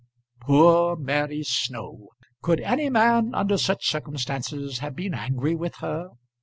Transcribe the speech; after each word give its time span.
Poor 0.39 0.95
Mary 0.95 1.43
Snow! 1.43 2.07
Could 2.41 2.59
any 2.61 2.89
man 2.89 3.35
under 3.35 3.55
such 3.55 3.87
circumstances 3.87 4.79
have 4.79 4.95
been 4.95 5.13
angry 5.13 5.53
with 5.53 5.75
her? 5.75 6.07